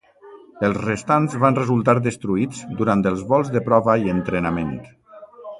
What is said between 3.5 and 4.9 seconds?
de prova i entrenament.